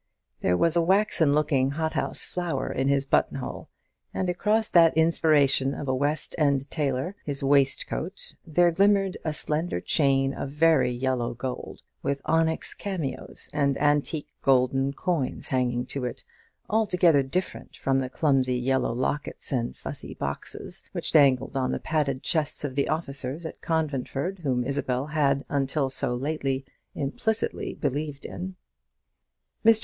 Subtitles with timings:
[0.39, 3.69] There was a waxen looking hothouse flower in his button hole,
[4.15, 9.79] and across that inspiration of a West end tailor, his waistcoat, there glimmered a slender
[9.79, 16.23] chain of very yellow gold, with onyx cameos and antique golden coins hanging to it,
[16.67, 22.23] altogether different from the clumsy yellow lockets and fusee boxes which dangled on the padded
[22.23, 28.55] chests of the officers at Conventford, whom Isabel had until lately so implicitly believed in.
[29.63, 29.79] Mr.